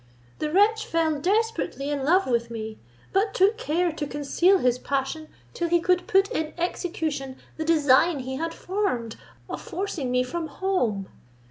[0.39, 2.79] The wretch fell desperately in love with me,
[3.13, 8.17] but took care to conceal his passion, till he could put in execution the design
[8.21, 9.15] he had formed
[9.47, 11.07] of forcing me from home.